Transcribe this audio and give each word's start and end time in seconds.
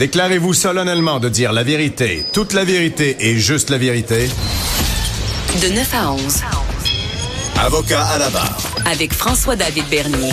Déclarez-vous 0.00 0.54
solennellement 0.54 1.20
de 1.20 1.28
dire 1.28 1.52
la 1.52 1.62
vérité, 1.62 2.24
toute 2.32 2.54
la 2.54 2.64
vérité 2.64 3.18
et 3.20 3.36
juste 3.36 3.68
la 3.68 3.76
vérité? 3.76 4.30
De 5.60 5.74
9 5.74 5.94
à 5.94 6.12
11. 6.12 6.40
Avocat 7.58 8.06
à 8.06 8.18
la 8.18 8.30
barre. 8.30 8.58
Avec 8.86 9.12
François-David 9.12 9.84
Bernier. 9.90 10.32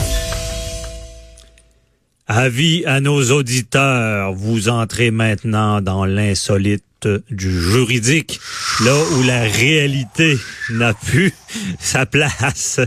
Avis 2.28 2.86
à 2.86 3.02
nos 3.02 3.22
auditeurs, 3.32 4.32
vous 4.32 4.70
entrez 4.70 5.12
maintenant 5.12 5.82
dans 5.82 6.06
l'insolite 6.06 6.97
du 7.06 7.62
juridique, 7.62 8.40
là 8.84 8.94
où 9.14 9.24
la 9.24 9.42
réalité 9.42 10.38
n'a 10.72 10.94
plus 10.94 11.34
sa 11.80 12.06
place, 12.06 12.80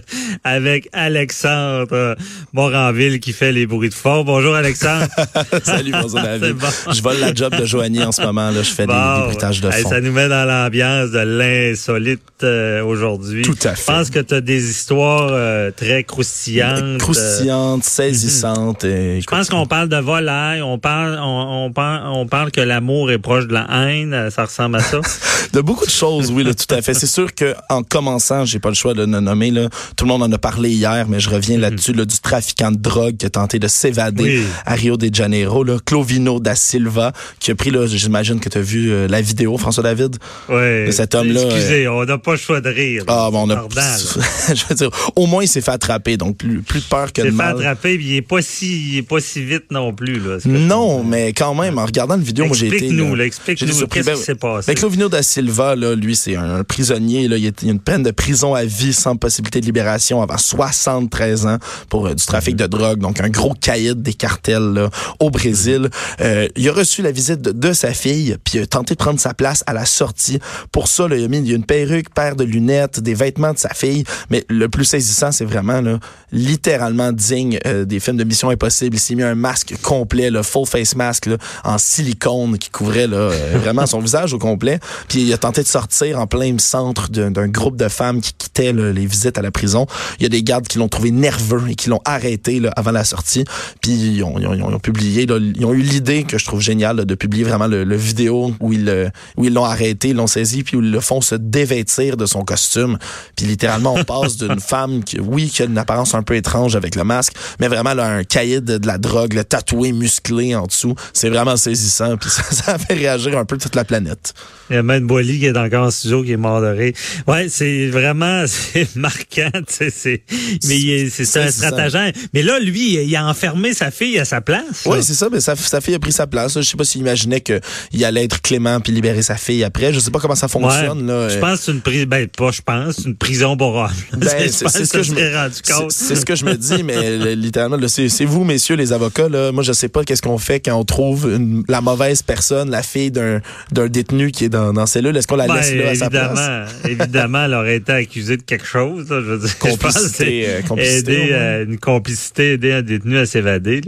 avec 0.45 0.89
Alexandre 0.93 2.17
Moranville 2.53 3.21
qui 3.21 3.33
fait 3.33 3.53
les 3.53 3.67
bruits 3.67 3.89
de 3.89 3.95
fort. 3.95 4.25
Bonjour 4.25 4.55
Alexandre. 4.55 5.07
Salut, 5.65 5.93
bonjour 5.93 6.21
David. 6.23 6.57
Je 6.93 7.03
vole 7.03 7.19
la 7.19 7.33
job 7.35 7.55
de 7.55 7.65
Joanie 7.65 8.03
en 8.03 8.13
ce 8.13 8.23
moment. 8.23 8.51
Là. 8.51 8.63
Je 8.63 8.71
fais 8.71 8.87
des, 8.87 8.93
des, 8.93 9.25
bruitages 9.27 9.61
de 9.61 9.71
fond. 9.71 9.89
ça 9.89 10.01
nous 10.01 10.13
met 10.13 10.29
dans 10.29 10.47
l'ambiance 10.47 11.11
de 11.11 11.21
l'insolite 11.21 12.21
euh, 12.43 12.83
aujourd'hui. 12.83 13.43
Tout 13.43 13.57
à 13.65 13.75
fait. 13.75 13.81
Je 13.81 13.87
pense 13.87 14.11
que 14.11 14.19
tu 14.19 14.35
as 14.35 14.41
des 14.41 14.71
histoires 14.71 15.31
euh, 15.31 15.71
très 15.71 16.05
croustillantes. 16.05 16.99
Croustillantes, 16.99 17.85
saisissantes. 17.85 18.85
Et, 18.85 19.21
Je 19.21 19.27
pense 19.27 19.49
qu'on 19.49 19.67
parle 19.67 19.89
de 19.89 19.97
volaille, 19.97 20.63
on 20.63 20.79
parle, 20.79 21.19
on, 21.23 21.67
on, 21.67 21.73
parle, 21.73 22.09
on 22.09 22.27
parle 22.27 22.51
que 22.51 22.61
l'amour 22.61 23.11
est 23.11 23.19
proche 23.19 23.47
de 23.47 23.55
la 23.55 23.67
haine. 23.71 24.00
Ça 24.31 24.45
ressemble 24.45 24.77
à 24.77 24.81
ça. 24.81 25.01
de 25.53 25.61
beaucoup 25.61 25.87
de 25.87 25.91
choses, 25.91 26.31
oui, 26.31 26.45
là, 26.45 26.55
tout 26.55 26.73
à 26.75 26.83
fait. 26.83 26.95
C'est 26.95 27.07
sûr 27.07 27.35
que 27.35 27.55
en 27.69 27.83
commençant, 27.83 28.45
j'ai 28.45 28.59
pas 28.59 28.69
le 28.69 28.75
choix 28.75 28.95
de 28.95 29.01
le 29.05 29.21
nommer. 29.21 29.51
Là. 29.51 29.69
Tout 29.97 30.05
le 30.05 30.09
monde 30.09 30.23
en 30.23 30.33
a 30.33 30.39
parlé 30.39 30.71
hier, 30.71 31.07
mais 31.09 31.21
je 31.21 31.31
reviens 31.31 31.59
là-dessus, 31.59 31.93
là, 31.93 32.05
du 32.05 32.19
trafiquant 32.19 32.71
de 32.71 32.77
drogue 32.79 33.17
qui 33.17 33.27
a 33.27 33.31
tenté 33.31 33.59
de 33.59 33.69
s'évader 33.69 34.23
Oui. 34.23 34.45
à 34.67 34.75
Rio 34.75 34.97
de 34.97 35.13
Janeiro, 35.13 35.65
là, 35.65 35.79
Clovino 35.85 36.41
da 36.41 36.55
Silva, 36.55 37.13
qui 37.39 37.51
a 37.51 37.55
pris, 37.55 37.71
là, 37.71 37.87
j'imagine 37.87 38.41
que 38.41 38.49
tu 38.49 38.59
as 38.59 38.63
vu 38.63 38.91
euh, 38.91 39.09
la 39.09 39.21
vidéo, 39.21 39.57
François 39.59 39.83
David. 39.83 40.17
De 40.49 40.91
cet 40.91 41.15
homme-là, 41.15 41.43
Excusez, 41.43 41.89
on 41.89 42.05
n'a 42.05 42.19
pas 42.19 42.33
le 42.33 42.39
choix 42.39 42.61
de 42.61 42.69
rire. 42.69 43.05
Ah, 43.07 43.29
bon, 43.31 43.47
on 43.47 43.51
a, 43.51 43.57
Pardon, 43.57 43.75
là. 43.77 43.97
je 44.55 44.65
veux 44.69 44.75
dire, 44.75 44.91
au 45.17 45.27
moins 45.27 45.43
il 45.43 45.49
s'est 45.49 45.61
fait 45.61 45.71
attraper, 45.71 46.17
donc 46.17 46.37
plus, 46.37 46.63
plus 46.63 46.81
de 46.81 46.85
peur 46.87 47.13
que 47.13 47.21
Il 47.23 47.27
de 47.27 47.31
s'est 47.31 47.37
fait 47.37 47.43
attraper, 47.43 47.97
puis 47.97 48.07
il 48.09 48.17
est 48.17 48.23
pas 48.23 48.43
si, 48.43 48.93
il 48.93 48.99
est 48.99 49.03
pas 49.03 49.21
si 49.21 49.45
vite 49.45 49.71
non 49.71 49.93
plus 49.93 50.19
là. 50.19 50.39
Non, 50.45 51.03
mais 51.05 51.33
quand 51.33 51.55
même, 51.55 51.79
en 51.79 51.85
regardant 51.87 52.17
la 52.17 52.23
vidéo, 52.23 52.47
moi 52.47 52.57
j'ai 52.57 52.67
été. 52.67 52.77
Explique-nous, 52.77 53.21
explique-nous. 53.21 53.87
Qu'est-ce 53.91 54.07
Ben, 54.07 54.17
qui 54.17 54.23
s'est 54.23 54.35
passé? 54.35 54.67
Ben, 54.69 54.79
Clovino 54.79 55.09
da 55.09 55.23
Silva, 55.23 55.77
là, 55.77 55.95
lui, 55.95 56.17
c'est 56.17 56.37
un, 56.37 56.65
prisonnier. 56.65 57.29
Là, 57.29 57.37
il, 57.37 57.53
il 57.63 57.69
a 57.69 57.73
une 57.73 57.81
peine 57.81 58.03
de 58.03 58.11
prison 58.11 58.55
à 58.55 58.65
vie 58.65 58.93
sans 58.93 59.17
possibilité 59.17 59.61
de 59.61 59.67
libération 59.67 60.23
avant 60.23 60.39
73 60.39 61.47
ans 61.47 61.59
pour 61.89 62.07
euh, 62.07 62.15
du 62.15 62.25
trafic 62.25 62.57
de 62.57 62.67
drogue. 62.67 63.01
Donc, 63.01 63.21
un 63.21 63.29
gros 63.29 63.55
caïd 63.55 64.03
des 64.03 64.15
cartels 64.15 64.73
là, 64.73 64.91
au 65.19 65.31
Brésil. 65.31 65.89
Euh, 66.21 66.49
il 66.57 66.69
a 66.69 66.73
reçu 66.73 67.03
la 67.03 67.13
visite 67.13 67.41
de, 67.41 67.53
de 67.53 67.73
sa 67.73 67.93
fille, 67.93 68.37
puis 68.45 68.59
il 68.59 68.63
a 68.63 68.67
tenté 68.67 68.95
de 68.95 68.99
prendre 68.99 69.21
sa 69.21 69.35
place 69.35 69.65
à 69.67 69.73
la 69.73 69.85
sortie. 69.85 70.39
Pour 70.73 70.89
ça, 70.89 71.09
là, 71.09 71.17
il 71.17 71.25
a 71.25 71.29
mis 71.29 71.39
il 71.39 71.49
y 71.49 71.53
a 71.53 71.57
une 71.57 71.65
perruque, 71.65 72.13
paire 72.15 72.37
de 72.37 72.45
lunettes, 72.45 73.01
des 73.01 73.15
vêtements 73.15 73.53
de 73.53 73.59
sa 73.59 73.71
fille. 73.71 74.05
Mais 74.31 74.45
le 74.49 74.69
plus 74.69 74.85
saisissant, 74.85 75.33
c'est 75.33 75.45
vraiment 75.45 75.81
là, 75.81 75.99
littéralement 76.33 77.13
digne 77.13 77.59
euh, 77.67 77.85
des 77.85 78.01
films 78.01 78.17
de 78.17 78.25
Mission 78.25 78.51
Impossible. 78.51 78.97
Il 78.97 79.01
s'est 79.01 79.15
mis 79.15 79.23
un 79.23 79.35
masque 79.35 79.75
complet, 79.83 80.31
le 80.31 80.43
full 80.43 80.67
face 80.67 80.95
mask 80.95 81.27
là, 81.27 81.37
en 81.65 81.79
silicone 81.79 82.59
qui 82.59 82.71
couvrait 82.71 83.07
là, 83.07 83.17
euh, 83.17 83.59
son 83.87 84.01
visage 84.01 84.33
au 84.35 84.39
complet. 84.39 84.79
Puis 85.09 85.23
il 85.23 85.33
a 85.33 85.39
tenté 85.39 85.63
de 85.63 85.69
sortir 85.69 86.19
en 86.19 86.27
plein 86.27 86.57
centre 86.59 87.09
d'un 87.11 87.49
groupe 87.49 87.77
de 87.77 87.89
femmes 87.89 88.21
qui 88.21 88.33
quittaient 88.35 88.73
là, 88.73 88.93
les 88.93 89.07
visites 89.07 89.39
à 89.39 89.43
la 89.43 89.51
prison. 89.51 89.87
Il 90.19 90.23
y 90.25 90.27
a 90.27 90.29
des 90.29 90.43
gardes 90.43 90.67
qui 90.67 90.79
l'ont 90.79 90.89
trouvé 90.89 91.11
nerveux 91.11 91.63
et 91.71 91.75
qui 91.75 91.89
l'ont 91.89 92.01
arrêté 92.05 92.61
là, 92.61 92.73
avant 92.77 92.91
la 92.93 93.05
sortie. 93.05 93.45
Puis 93.81 93.93
ils 93.93 94.23
ont, 94.23 94.39
ils 94.39 94.47
ont- 94.47 94.55
ils 94.55 94.63
ont 94.63 94.79
publié, 94.79 95.27
là, 95.27 95.39
ils 95.39 95.65
ont 95.65 95.73
eu 95.73 95.83
l'idée 95.83 96.25
que 96.25 96.39
je 96.39 96.45
trouve 96.45 96.61
géniale 96.61 97.05
de 97.05 97.15
publier 97.15 97.45
vraiment 97.45 97.67
le, 97.67 97.85
le 97.85 97.97
vidéo 97.97 98.55
où 98.61 98.73
ils 98.73 99.11
où 99.37 99.45
ils 99.45 99.53
l'ont 99.53 99.65
arrêté, 99.65 100.09
ils 100.09 100.17
l'ont 100.17 100.27
saisi, 100.27 100.63
puis 100.63 100.77
où 100.77 100.83
ils 100.83 100.91
le 100.91 101.01
font 101.01 101.21
se 101.21 101.35
dévêtir 101.35 102.17
de 102.17 102.27
son 102.27 102.45
costume. 102.45 102.99
Puis 103.37 103.47
littéralement, 103.47 103.95
on 103.95 104.05
passe 104.05 104.37
d'une 104.37 104.61
femme 104.61 105.03
qui, 105.05 105.19
oui, 105.21 105.49
qui 105.49 105.63
a 105.63 105.67
une 105.67 105.79
apparence 105.79 106.15
un 106.15 106.23
peu 106.23 106.35
étrange 106.37 106.77
avec 106.77 106.95
le 106.97 107.05
masque, 107.05 107.35
mais 107.59 107.69
vraiment 107.69 107.95
là, 107.95 108.07
un 108.07 108.25
cahier 108.25 108.61
de, 108.61 108.81
la 108.87 108.99
drogue, 108.99 109.35
le 109.35 109.45
tatoué, 109.45 109.93
musclé 109.93 110.55
en 110.55 110.67
dessous. 110.67 110.95
C'est 111.13 111.29
vraiment 111.29 111.57
saisissant, 111.57 112.17
puis 112.17 112.31
ça, 112.31 112.43
ça 112.51 112.79
fait 112.79 112.95
réagir 112.95 113.37
un 113.39 113.45
peu 113.45 113.57
toute 113.71 113.77
la 113.77 113.85
planète. 113.85 114.35
Il 114.69 114.75
y 114.77 114.79
a 114.79 114.83
même 114.85 115.07
Boily 115.07 115.39
qui 115.41 115.47
est 115.47 115.57
encore 115.57 115.87
en 115.87 115.91
studio 115.91 116.23
qui 116.23 116.33
est 116.33 116.37
mort 116.37 116.61
de 116.61 116.67
rire. 116.69 116.93
Ouais, 117.27 117.49
c'est 117.49 117.89
vraiment 117.89 118.45
c'est 118.47 118.95
marquant, 118.97 119.51
c'est 119.67 120.23
mais 120.69 121.09
c'est 121.09 121.41
un 121.41 121.51
stratagème. 121.51 122.13
Mais 122.35 122.43
là 122.43 122.59
lui, 122.61 123.03
il 123.03 123.17
a 123.17 123.27
enfermé 123.27 123.73
sa 123.75 123.91
fille 123.91 124.19
à 124.19 124.25
sa 124.25 124.41
place. 124.41 124.85
Oui, 124.87 124.99
c'est 125.03 125.15
ça, 125.15 125.29
mais 125.33 125.41
sa, 125.41 125.57
sa 125.57 125.81
fille 125.81 125.95
a 125.95 125.99
pris 125.99 126.13
sa 126.13 126.27
place. 126.27 126.55
Je 126.55 126.63
sais 126.63 126.77
pas 126.77 126.85
s'il 126.85 127.01
imaginait 127.01 127.41
qu'il 127.41 128.05
allait 128.05 128.25
être 128.25 128.41
clément 128.43 128.81
puis 128.81 128.93
libérer 128.93 129.23
sa 129.23 129.37
fille 129.37 129.65
après. 129.65 129.93
Je 129.93 129.99
sais 130.01 130.11
pas 130.11 130.21
comment 130.21 130.35
ça 130.37 130.49
fonctionne. 130.49 131.03
Ouais. 131.03 131.07
là. 131.13 131.29
Je 131.29 131.37
Euh, 131.37 131.41
pense 131.41 131.59
que 131.61 131.65
c'est 131.67 131.73
une 131.73 131.81
prison, 131.81 132.07
ben 132.09 132.29
pas 132.29 132.51
je 132.51 132.63
pense, 132.63 132.97
c'est 132.97 133.05
une 133.05 133.17
prison 133.17 133.57
pour 133.57 133.75
hommes. 133.75 133.91
Ben, 134.17 134.29
Je 134.45 134.49
c'est 134.51 134.65
pense 134.65 134.73
ce 134.73 134.93
que 134.93 135.03
je 135.03 135.13
me 135.13 135.51
c'est- 135.91 136.15
ce 136.17 136.25
que 136.25 136.37
je 136.37 136.45
me 136.45 136.55
dis 136.55 136.83
mais 136.83 137.17
le- 137.19 137.33
littéralement 137.35 137.77
c'est 137.89 138.09
c'est 138.09 138.25
vous 138.25 138.45
messieurs 138.45 138.77
les 138.77 138.93
avocats 138.93 139.29
là 139.29 139.53
moi 139.53 139.63
je 139.63 139.73
sais 139.73 139.89
pas 139.89 140.05
qu'est-ce 140.05 140.23
qu'on 140.23 140.39
fait 140.39 140.61
quand 140.61 140.75
on 140.77 140.85
trouve 140.85 141.31
une- 141.35 141.65
la 141.69 141.81
mauvaise 141.81 142.23
personne 142.23 142.71
la 142.71 142.83
fille 142.83 143.11
d'un 143.11 143.41
d'un 143.73 143.89
détenu 143.89 144.31
qui 144.33 144.45
est 144.45 144.49
dans 144.49 144.73
dans 144.73 144.87
cellule 144.87 145.17
est-ce 145.17 145.27
qu'on 145.27 145.37
la 145.37 145.47
Ben, 145.47 145.55
laisse 145.57 145.75
là 145.75 145.91
à 145.91 145.95
sa 145.95 146.11
place? 146.11 146.71
évidemment, 146.89 147.45
elle 147.45 147.55
aurait 147.55 147.77
été 147.77 147.93
accusée 147.93 148.37
de 148.37 148.43
quelque 148.43 148.67
chose. 148.67 149.09
là, 149.11 149.21
je 149.21 149.27
veux 149.27 149.39
dire, 149.39 149.49
je 149.49 149.55
pense 149.57 149.77
que 149.77 149.81
Complicité, 149.81 150.45
euh, 150.49 150.63
complicité, 150.63 151.13
aider, 151.13 151.29
euh, 151.33 151.65
une 151.65 151.79
complicité, 151.79 152.53
aider 152.55 152.73
un 152.73 152.83
détenu 152.83 153.19
à 153.19 153.27
s'évader. 153.27 153.81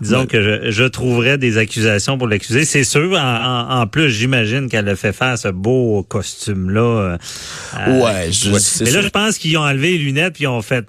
Disons 0.00 0.20
Ouais. 0.20 0.26
que 0.26 0.42
je, 0.42 0.70
je 0.70 0.84
trouverais 0.84 1.38
des 1.38 1.58
accusations 1.58 2.18
pour 2.18 2.26
l'accuser. 2.28 2.64
C'est 2.64 2.84
sûr. 2.84 3.12
En, 3.12 3.16
en- 3.18 3.80
en 3.82 3.86
plus, 3.86 4.10
j'imagine 4.10 4.68
qu'elle 4.68 4.88
a 4.88 4.96
fait 4.96 5.12
faire 5.12 5.38
ce 5.38 5.48
beau 5.48 6.04
costume-là. 6.08 6.80
euh, 6.80 8.02
Ouais, 8.02 8.30
je- 8.30 8.52
c'est 8.58 8.84
Mais 8.84 8.90
là, 8.90 9.00
sûr. 9.00 9.02
je 9.02 9.08
pense 9.08 9.38
qu'ils 9.38 9.56
ont 9.56 9.62
enlevé 9.62 9.92
les 9.92 9.98
lunettes 9.98 10.34
puis 10.34 10.44
ils 10.44 10.48
ont 10.48 10.62
fait. 10.62 10.84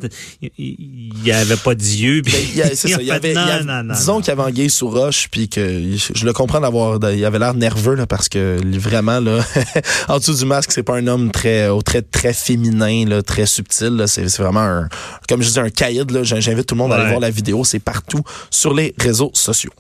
Il 0.58 1.12
n'y 1.24 1.32
avait 1.32 1.56
pas 1.58 1.76
d'yeux. 1.76 2.22
Puis 2.24 2.34
Ben, 2.56 2.66
y 2.72 2.76
c'est 2.76 2.88
ça, 2.90 2.98
il 3.02 3.12
avait, 3.12 3.30
il 3.30 3.32
y 3.32 3.36
non, 3.36 3.42
avait- 3.42 3.64
non, 3.64 3.84
non, 3.84 3.94
disons 3.94 4.18
qu'il 4.20 4.28
y 4.30 4.32
avait 4.32 4.42
anguille 4.42 4.70
sous 4.70 4.90
roche, 4.90 5.28
puis 5.32 5.50
que 5.50 5.62
je 6.14 6.26
le 6.26 6.34
comprends 6.34 6.60
d'avoir, 6.62 7.00
il 7.12 7.24
avait 7.26 7.40
l'air 7.40 7.54
nerveux 7.54 7.96
là, 7.96 8.06
parce 8.08 8.23
que 8.30 8.60
vraiment 8.78 9.20
là, 9.20 9.40
en 10.08 10.18
dessous 10.18 10.36
du 10.36 10.46
masque, 10.46 10.72
c'est 10.72 10.84
pas 10.84 10.96
un 10.96 11.08
homme 11.08 11.32
très, 11.32 11.68
au 11.70 11.82
trait 11.82 12.02
très 12.02 12.34
féminin, 12.34 13.06
là, 13.08 13.22
très 13.22 13.46
subtil. 13.46 14.04
C'est 14.08 14.26
vraiment 14.38 14.62
un, 14.62 14.90
comme 15.28 15.42
je 15.42 15.50
dis, 15.50 15.60
un 15.60 15.70
caïd. 15.70 16.24
J'invite 16.24 16.68
tout 16.68 16.76
le 16.76 16.80
monde 16.80 16.94
à 16.94 16.96
aller 16.96 17.10
voir 17.10 17.20
la 17.20 17.30
vidéo. 17.30 17.64
C'est 17.64 17.80
partout 17.80 18.22
sur 18.50 18.74
les 18.74 18.94
réseaux 19.00 19.32
sociaux. 19.34 19.72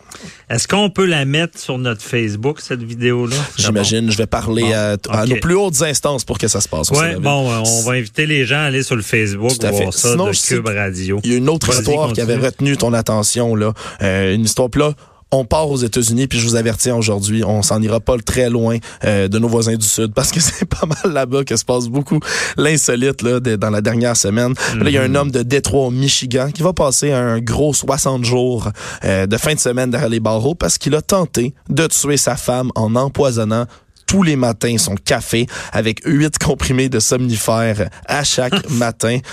Est-ce 0.50 0.68
qu'on 0.68 0.90
peut 0.90 1.06
la 1.06 1.26
mettre 1.26 1.58
sur 1.58 1.78
notre 1.78 2.02
Facebook 2.02 2.60
cette 2.62 2.84
vidéo-là? 2.84 3.36
J'imagine, 3.58 4.12
je 4.12 4.18
vais 4.18 4.28
parler 4.28 4.64
Bon, 4.64 5.12
à, 5.12 5.26
nos 5.26 5.38
plus 5.38 5.56
hautes 5.56 5.82
instances 5.82 6.24
pour 6.24 6.38
que 6.38 6.48
ça 6.48 6.62
se 6.62 6.68
passe. 6.68 6.90
Ouais, 6.92 7.16
bon, 7.16 7.50
on 7.50 7.82
va 7.84 7.94
inviter 7.94 8.26
les 8.26 8.46
gens 8.46 8.58
à 8.58 8.64
aller 8.64 8.84
sur 8.84 8.96
le 8.96 9.02
Facebook 9.02 9.58
Tout 9.60 9.66
à 9.66 9.72
fait. 9.72 9.84
voir 9.84 9.94
ça 9.94 10.12
Sinon, 10.12 10.28
de 10.30 10.36
Cube 10.36 10.68
Radio. 10.68 11.20
Il 11.24 11.32
y 11.32 11.34
a 11.34 11.38
une 11.38 11.50
autre 11.50 11.70
histoire 11.70 12.14
qui 12.14 12.22
avait 12.22 12.36
retenu 12.36 12.78
ton 12.78 12.94
attention, 12.94 13.56
là. 13.56 13.74
Euh, 14.02 14.36
une 14.36 14.46
histoire, 14.46 14.70
là, 14.76 14.94
on 15.34 15.46
part 15.46 15.70
aux 15.70 15.78
États-Unis, 15.78 16.28
puis 16.28 16.40
je 16.40 16.48
vous 16.48 16.56
avertis 16.56 16.92
aujourd'hui, 16.92 17.44
on 17.44 17.62
s'en 17.62 17.82
ira 17.82 18.00
pas 18.00 18.18
très 18.18 18.50
loin 18.50 18.78
euh, 19.04 19.28
de 19.28 19.40
nos 19.40 19.48
voisins 19.48 19.76
du 19.76 19.86
Sud, 19.86 20.14
parce 20.14 20.32
que 20.32 20.40
c'est 20.42 20.66
pas 20.66 20.86
mal 20.86 21.14
là-bas 21.14 21.44
que 21.44 21.56
se 21.56 21.66
passe 21.66 21.88
beaucoup 21.88 22.20
l'insolite 22.58 23.22
là, 23.22 23.40
de- 23.40 23.56
dans 23.56 23.70
la 23.70 23.82
dernière 23.82 24.16
semaine. 24.16 24.54
Là, 24.80 24.90
il 24.90 24.94
y 24.94 24.98
a 24.98 25.08
Mhm. 25.08 25.16
un 25.16 25.20
homme 25.20 25.32
de 25.32 25.42
Détroit, 25.44 25.88
au 25.88 25.92
Michigan, 25.92 26.50
qui 26.54 26.62
va 26.62 26.72
passer 26.74 27.12
un 27.12 27.40
gros 27.40 27.74
60 27.74 28.24
jours 28.24 28.70
euh, 29.04 29.26
de 29.26 29.38
fin 29.38 29.54
de 29.54 29.60
semaine 29.60 29.90
derrière 29.90 30.10
les 30.10 30.20
barreaux 30.20 30.56
parce 30.56 30.78
qu'il 30.78 30.96
a 30.96 31.02
tenté 31.02 31.54
de 31.70 31.88
tuer 31.88 32.18
sa 32.18 32.36
femme 32.36 32.72
en 32.76 32.96
empoisonnant 32.96 33.66
tous 34.14 34.22
les 34.22 34.36
matins 34.36 34.78
son 34.78 34.94
café 34.94 35.48
avec 35.72 36.02
huit 36.06 36.38
comprimés 36.38 36.88
de 36.88 37.00
somnifères 37.00 37.90
à 38.06 38.24
chaque 38.24 38.70
matin. 38.70 39.18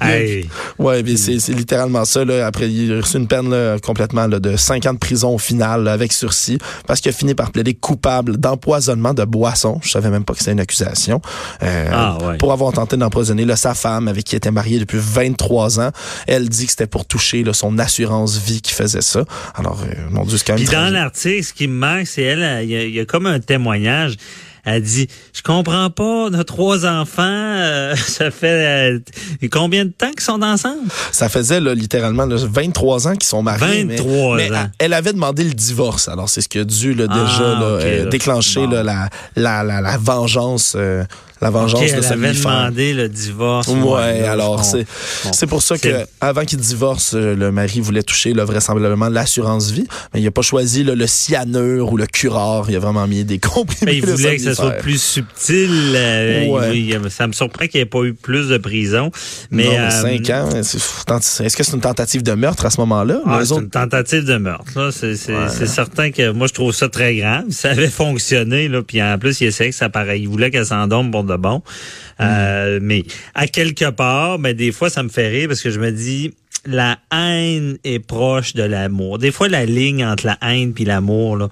Hey, 0.00 0.48
Ouais, 0.78 1.02
mais 1.02 1.16
c'est 1.16 1.36
littéralement 1.52 2.04
ça. 2.04 2.24
Là. 2.24 2.46
Après, 2.46 2.70
il 2.70 2.92
a 2.92 3.00
reçu 3.00 3.18
une 3.18 3.26
peine 3.28 3.50
là, 3.50 3.78
complètement 3.78 4.26
là, 4.26 4.40
de 4.40 4.56
5 4.56 4.86
ans 4.86 4.94
de 4.94 4.98
prison 4.98 5.34
au 5.34 5.38
final 5.38 5.84
là, 5.84 5.92
avec 5.92 6.12
sursis 6.12 6.58
parce 6.86 7.00
qu'il 7.00 7.10
a 7.10 7.12
fini 7.12 7.34
par 7.34 7.50
plaider 7.50 7.74
coupable 7.74 8.38
d'empoisonnement 8.38 9.12
de 9.12 9.24
boisson. 9.24 9.78
Je 9.82 9.90
savais 9.90 10.08
même 10.08 10.24
pas 10.24 10.32
que 10.32 10.38
c'était 10.38 10.52
une 10.52 10.60
accusation. 10.60 11.20
Euh, 11.62 11.90
Ah, 11.92 12.16
ouais. 12.22 12.38
Pour 12.38 12.52
avoir 12.52 12.72
tenté 12.72 12.96
d'empoisonner 12.96 13.44
là, 13.44 13.56
sa 13.56 13.74
femme 13.74 14.08
avec 14.08 14.24
qui 14.24 14.34
il 14.34 14.38
était 14.38 14.50
marié 14.50 14.78
depuis 14.78 14.98
23 15.00 15.80
ans. 15.80 15.90
Elle 16.26 16.48
dit 16.48 16.64
que 16.64 16.70
c'était 16.70 16.86
pour 16.86 17.04
toucher 17.04 17.44
là, 17.44 17.52
son 17.52 17.78
assurance 17.78 18.38
vie 18.38 18.62
qui 18.62 18.72
faisait 18.72 19.02
ça. 19.02 19.24
Alors, 19.54 19.80
euh, 19.82 19.94
mon 20.10 20.24
Dieu, 20.24 20.38
c'est 20.38 20.46
quand 20.46 20.54
même 20.54 20.64
Puis 20.64 20.74
dans 20.74 20.90
l'article, 20.90 21.44
ce 21.44 21.52
qui 21.52 21.68
me 21.68 21.74
manque, 21.74 22.06
c'est 22.06 22.22
elle, 22.22 22.42
elle, 22.42 22.64
il 22.64 22.70
y, 22.70 22.76
a- 22.76 22.84
il 22.84 22.94
y 22.94 23.00
a 23.00 23.01
comme 23.04 23.26
un 23.26 23.40
témoignage. 23.40 24.14
Elle 24.64 24.80
dit, 24.82 25.08
je 25.34 25.42
comprends 25.42 25.90
pas, 25.90 26.28
a 26.32 26.44
trois 26.44 26.86
enfants, 26.86 27.22
euh, 27.26 27.96
ça 28.06 28.30
fait 28.30 28.92
euh, 28.92 29.48
combien 29.50 29.84
de 29.86 29.90
temps 29.90 30.10
qu'ils 30.12 30.20
sont 30.20 30.40
ensemble? 30.40 30.86
Ça 31.10 31.28
faisait 31.28 31.58
là, 31.60 31.74
littéralement 31.74 32.26
là, 32.26 32.36
23 32.38 33.08
ans 33.08 33.12
qu'ils 33.14 33.24
sont 33.24 33.42
mariés. 33.42 33.84
mais- 33.84 33.96
23 33.96 34.36
mais, 34.36 34.50
ans. 34.52 34.54
elle- 34.54 34.70
elle 34.78 34.92
avait 34.92 35.12
demandé 35.14 35.42
le 35.42 35.52
divorce. 35.54 36.06
Alors, 36.08 36.28
c'est 36.28 36.42
ce 36.42 36.48
qui 36.48 36.60
a 36.60 36.64
dû 36.64 36.94
là, 36.94 37.08
déjà 37.08 37.56
Ah, 37.58 37.62
euh, 37.62 38.08
déclencher 38.08 38.66
bon. 38.68 38.70
la, 38.70 39.08
la, 39.34 39.64
la, 39.64 39.80
la 39.80 39.96
vengeance. 39.98 40.74
euh, 40.76 41.02
la 41.42 41.50
vengeance 41.50 41.80
Ok, 41.80 41.86
de 41.88 41.92
elle 41.94 42.02
ce 42.04 42.12
avait 42.12 42.28
mi-frère. 42.30 42.60
demandé 42.60 42.94
le 42.94 43.08
divorce. 43.08 43.68
Ouais, 43.68 44.22
alors 44.22 44.64
c'est 44.64 44.86
c'est 45.32 45.46
pour 45.46 45.62
ça 45.62 45.76
que 45.76 45.88
avant 46.20 46.44
qu'il 46.44 46.58
divorce, 46.58 47.12
euh, 47.14 47.34
le 47.34 47.50
mari 47.52 47.80
voulait 47.80 48.02
toucher 48.02 48.32
là, 48.32 48.44
vraisemblablement 48.44 49.08
l'assurance 49.08 49.70
vie, 49.70 49.86
mais 50.14 50.20
il 50.20 50.26
a 50.26 50.30
pas 50.30 50.42
choisi 50.42 50.84
là, 50.84 50.94
le 50.94 51.06
cyanure 51.06 51.92
ou 51.92 51.96
le 51.96 52.06
curare, 52.06 52.66
il 52.68 52.76
a 52.76 52.78
vraiment 52.78 53.06
mis 53.06 53.24
des 53.24 53.38
comprimés. 53.38 53.92
Mais 53.92 53.96
il 53.98 54.06
voulait 54.06 54.36
que 54.36 54.42
ça 54.42 54.54
soit 54.54 54.70
plus 54.72 55.02
subtil. 55.02 55.68
euh, 55.94 56.46
Ouais. 56.46 56.78
il- 56.78 57.10
ça 57.10 57.26
me 57.26 57.32
surprend 57.32 57.66
qu'il 57.66 57.78
n'y 57.78 57.82
ait 57.82 57.86
pas 57.86 58.02
eu 58.04 58.14
plus 58.14 58.48
de 58.48 58.58
prison. 58.58 59.10
Mais, 59.50 59.64
non, 59.64 59.70
mais 59.72 59.78
euh, 59.78 59.90
cinq 59.90 60.30
ans, 60.30 60.48
est-ce 60.56 61.56
que 61.56 61.62
c'est 61.64 61.72
une 61.72 61.80
tentative 61.80 62.22
de 62.22 62.32
meurtre 62.32 62.66
à 62.66 62.70
ce 62.70 62.80
moment-là? 62.80 63.20
Ah, 63.26 63.40
c'est 63.44 63.52
autres- 63.52 63.62
une 63.62 63.70
tentative 63.70 64.24
de 64.24 64.36
meurtre. 64.36 64.90
C'est 64.92 65.66
certain 65.66 66.10
que 66.10 66.30
moi, 66.30 66.46
je 66.46 66.52
trouve 66.54 66.72
ça 66.72 66.88
très 66.88 67.16
grave. 67.16 67.44
Ça 67.50 67.70
avait 67.70 67.88
fonctionné, 67.88 68.68
là, 68.68 68.82
puis 68.82 69.02
en 69.02 69.18
plus, 69.18 69.40
il 69.40 69.46
essayait 69.48 69.70
que 69.70 69.76
ça 69.76 69.88
paraît. 69.88 70.20
Il 70.20 70.28
voulait 70.28 70.50
qu'elle 70.50 70.66
s'endorme 70.66 71.10
pour 71.10 71.24
de 71.32 71.42
bon. 71.42 71.62
Euh, 72.20 72.78
mais 72.82 73.04
à 73.34 73.46
quelque 73.46 73.90
part, 73.90 74.38
ben, 74.38 74.54
des 74.54 74.72
fois, 74.72 74.90
ça 74.90 75.02
me 75.02 75.08
fait 75.08 75.28
rire 75.28 75.48
parce 75.48 75.62
que 75.62 75.70
je 75.70 75.80
me 75.80 75.90
dis, 75.90 76.32
la 76.66 76.98
haine 77.12 77.78
est 77.84 77.98
proche 77.98 78.54
de 78.54 78.62
l'amour. 78.62 79.18
Des 79.18 79.32
fois, 79.32 79.48
la 79.48 79.64
ligne 79.66 80.04
entre 80.04 80.26
la 80.26 80.38
haine 80.42 80.72
puis 80.74 80.84
l'amour, 80.84 81.36
là, 81.36 81.48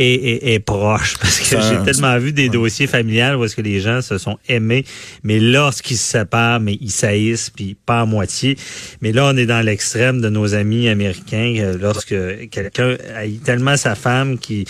est, 0.00 0.04
est- 0.04 0.54
est 0.54 0.58
proche 0.60 1.16
parce 1.20 1.40
que 1.40 1.56
j'ai 1.60 1.84
tellement 1.84 2.16
vu 2.18 2.32
des 2.32 2.48
dossiers 2.48 2.86
familiales 2.86 3.34
où 3.36 3.44
est-ce 3.44 3.56
que 3.56 3.62
les 3.62 3.80
gens 3.80 4.00
se 4.00 4.16
sont 4.16 4.38
aimés, 4.48 4.84
mais 5.24 5.40
lorsqu'ils 5.40 5.96
se 5.98 6.12
séparent, 6.18 6.60
mais 6.60 6.78
ils 6.80 6.92
saillissent, 6.92 7.50
puis 7.50 7.76
pas 7.84 8.02
à 8.02 8.04
moitié. 8.06 8.56
Mais 9.02 9.10
là, 9.10 9.26
on 9.26 9.36
est 9.36 9.46
dans 9.46 9.60
l'extrême 9.60 10.20
de 10.20 10.28
nos 10.28 10.54
amis 10.54 10.88
américains, 10.88 11.56
euh, 11.58 11.76
lorsque 11.80 12.14
quelqu'un 12.50 12.96
haït 13.16 13.42
tellement 13.42 13.76
sa 13.76 13.96
femme 13.96 14.38
qu'il 14.38 14.66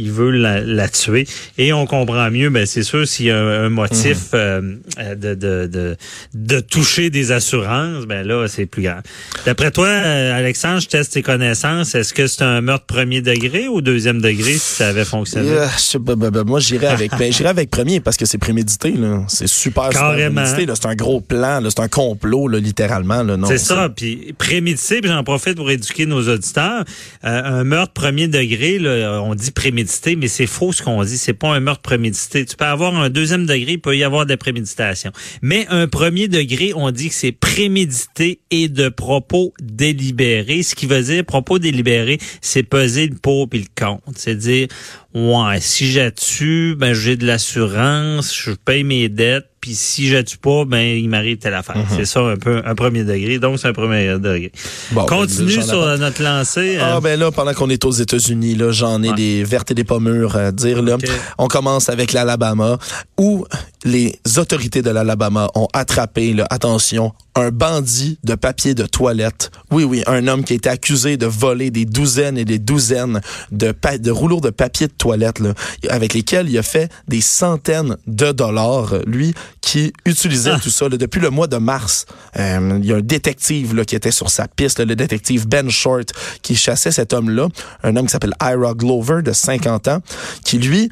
il 0.00 0.10
veut 0.10 0.30
la, 0.30 0.60
la 0.60 0.88
tuer. 0.88 1.26
Et 1.58 1.72
on 1.72 1.86
comprend 1.86 2.30
mieux, 2.30 2.50
ben 2.50 2.66
c'est 2.66 2.82
sûr, 2.82 3.06
s'il 3.06 3.26
y 3.26 3.30
a 3.30 3.38
un, 3.38 3.66
un 3.66 3.68
motif 3.68 4.28
euh, 4.34 4.76
euh, 4.98 5.14
de, 5.14 5.34
de, 5.34 5.66
de, 5.66 5.96
de 6.34 6.60
toucher 6.60 7.10
des 7.10 7.32
assurances, 7.32 8.06
ben 8.06 8.26
là, 8.26 8.46
c'est 8.48 8.66
plus 8.66 8.82
grave. 8.82 9.02
D'après 9.46 9.70
toi, 9.70 9.86
euh, 9.88 10.38
Alexandre, 10.38 10.80
je 10.80 10.88
teste 10.88 11.12
tes 11.12 11.22
connaissances. 11.22 11.94
Est-ce 11.94 12.14
que 12.14 12.26
c'est 12.26 12.42
un 12.42 12.60
meurtre 12.60 12.86
premier 12.86 13.20
degré 13.20 13.68
ou 13.68 13.80
deuxième 13.80 14.20
degré 14.20 14.52
si 14.54 14.58
ça 14.76 14.88
avait 14.88 15.04
fonctionné? 15.04 15.48
Je 15.50 15.98
pas, 15.98 16.16
ben, 16.16 16.30
ben, 16.30 16.44
moi, 16.44 16.60
j'irais 16.60 16.86
avec, 16.86 17.10
ben, 17.18 17.32
j'irais 17.32 17.50
avec 17.50 17.70
premier 17.70 18.00
parce 18.00 18.16
que 18.16 18.24
c'est 18.26 18.38
prémédité, 18.38 18.92
là. 18.92 19.22
C'est 19.28 19.46
super, 19.48 19.90
Carrément. 19.90 20.34
prémédité, 20.42 20.66
là. 20.66 20.74
C'est 20.80 20.86
un 20.88 20.94
gros 20.94 21.20
plan, 21.20 21.60
là. 21.60 21.68
C'est 21.70 21.80
un 21.80 21.88
complot, 21.88 22.48
là, 22.48 22.58
littéralement, 22.58 23.22
là. 23.22 23.36
Non, 23.36 23.48
C'est 23.48 23.58
ça, 23.58 23.88
puis 23.94 24.34
prémédité, 24.38 25.00
puis 25.00 25.10
j'en 25.10 25.24
profite 25.24 25.56
pour 25.56 25.70
éduquer 25.70 26.06
nos 26.06 26.26
auditeurs. 26.28 26.84
Euh, 27.24 27.42
un 27.60 27.64
meurtre 27.64 27.92
premier 27.92 28.28
degré, 28.28 28.78
là, 28.78 29.20
on 29.22 29.34
dit 29.34 29.50
prémédité, 29.50 29.80
mais 30.16 30.28
c'est 30.28 30.46
faux 30.46 30.72
ce 30.72 30.82
qu'on 30.82 31.02
dit. 31.04 31.18
C'est 31.18 31.34
pas 31.34 31.48
un 31.48 31.60
meurtre 31.60 31.82
prémédité. 31.82 32.44
Tu 32.44 32.56
peux 32.56 32.64
avoir 32.64 32.94
un 32.94 33.10
deuxième 33.10 33.46
degré, 33.46 33.72
il 33.72 33.80
peut 33.80 33.96
y 33.96 34.04
avoir 34.04 34.24
de 34.24 34.30
la 34.30 34.36
préméditation. 34.36 35.12
Mais 35.42 35.66
un 35.68 35.88
premier 35.88 36.28
degré, 36.28 36.72
on 36.74 36.90
dit 36.90 37.08
que 37.08 37.14
c'est 37.14 37.32
prémédité 37.32 38.40
et 38.50 38.68
de 38.68 38.88
propos 38.88 39.52
délibérés. 39.60 40.62
Ce 40.62 40.74
qui 40.74 40.86
veut 40.86 41.02
dire 41.02 41.24
propos 41.24 41.58
délibérés, 41.58 42.18
c'est 42.40 42.62
peser 42.62 43.08
le 43.08 43.16
pour 43.16 43.48
puis 43.48 43.60
le 43.60 43.66
contre. 43.84 44.02
C'est 44.16 44.36
dire 44.36 44.68
ouais, 45.14 45.60
si 45.60 45.90
j'attue, 45.90 46.74
ben 46.78 46.92
j'ai 46.94 47.16
de 47.16 47.26
l'assurance, 47.26 48.34
je 48.34 48.52
paye 48.52 48.84
mes 48.84 49.08
dettes, 49.08 49.46
puis 49.60 49.74
si 49.74 50.08
j'attue 50.08 50.38
pas, 50.38 50.64
ben 50.64 50.80
il 50.96 51.08
m'arrive 51.08 51.36
telle 51.36 51.52
affaire. 51.54 51.76
C'est 51.94 52.06
ça 52.06 52.20
un 52.20 52.36
peu 52.36 52.62
un 52.64 52.74
premier 52.74 53.04
degré. 53.04 53.38
Donc 53.38 53.58
c'est 53.58 53.68
un 53.68 53.72
premier 53.74 54.06
degré. 54.18 54.52
Bon, 54.92 55.04
Continue 55.04 55.48
ben, 55.56 55.60
j'en 55.60 55.66
sur 55.66 55.98
notre 55.98 56.22
lancée. 56.22 56.78
Ah 56.80 56.96
euh, 56.96 57.00
ben 57.00 57.18
là, 57.20 57.30
pendant 57.30 57.52
qu'on 57.52 57.68
est 57.68 57.84
aux 57.84 57.90
États-Unis, 57.90 58.54
là, 58.54 58.70
j'en 58.72 59.02
ai 59.02 59.10
Ouais. 59.10 59.16
des 59.16 59.44
vertes 59.44 59.70
et 59.70 59.74
des 59.74 59.84
pas 59.84 59.98
mûres 59.98 60.36
à 60.36 60.50
dire. 60.52 60.80
Là. 60.82 60.96
On 61.36 61.48
commence 61.48 61.88
avec 61.90 62.12
l'Alabama, 62.12 62.78
où 63.18 63.44
les 63.84 64.18
autorités 64.38 64.80
de 64.82 64.90
l'Alabama 64.90 65.50
ont 65.54 65.68
attrapé, 65.74 66.32
là, 66.32 66.46
attention, 66.48 67.12
un 67.34 67.50
bandit 67.50 68.18
de 68.24 68.34
papier 68.34 68.74
de 68.74 68.84
toilette. 68.86 69.50
Oui, 69.70 69.84
oui, 69.84 70.02
un 70.06 70.26
homme 70.26 70.44
qui 70.44 70.52
a 70.54 70.56
été 70.56 70.68
accusé 70.68 71.16
de 71.16 71.26
voler 71.26 71.70
des 71.70 71.84
douzaines 71.84 72.36
et 72.38 72.44
des 72.44 72.58
douzaines 72.58 73.20
de, 73.52 73.74
de 73.98 74.10
rouleaux 74.10 74.40
de 74.40 74.50
papier 74.50 74.88
de 74.88 74.92
toilette, 74.92 75.38
là, 75.38 75.54
avec 75.88 76.14
lesquels 76.14 76.48
il 76.48 76.58
a 76.58 76.62
fait 76.62 76.90
des 77.08 77.20
centaines 77.20 77.96
de 78.06 78.32
dollars, 78.32 78.94
lui, 79.06 79.34
qui 79.60 79.92
utilisait 80.06 80.52
Ah. 80.54 80.60
tout 80.62 80.70
ça 80.70 80.88
là, 80.88 80.96
depuis 80.96 81.20
le 81.20 81.30
mois 81.30 81.46
de 81.46 81.56
mars. 81.56 82.06
Euh, 82.38 82.78
il 82.82 82.86
y 82.86 82.92
a 82.92 82.96
un 82.96 83.00
détective 83.00 83.74
là, 83.74 83.84
qui 83.84 83.94
était 83.96 84.10
sur 84.10 84.30
sa 84.30 84.48
piste, 84.48 84.78
là, 84.78 84.84
le 84.84 84.96
détective 84.96 85.46
Ben 85.46 85.70
Short, 85.70 86.12
qui 86.42 86.56
chassait 86.56 86.90
cet 86.92 87.12
homme-là, 87.12 87.48
un 87.82 87.96
homme 87.96 88.06
qui 88.06 88.12
s'appelle 88.12 88.34
Ira 88.42 88.74
Glover, 88.74 89.22
de 89.22 89.32
50 89.32 89.88
ans, 89.88 90.00
qui, 90.44 90.58
lui, 90.58 90.90